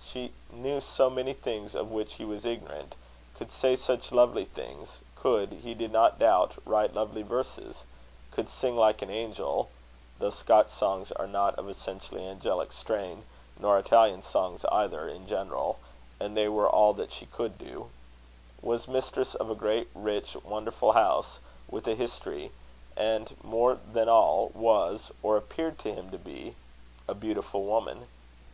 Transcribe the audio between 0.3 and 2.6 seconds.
knew so many things of which he was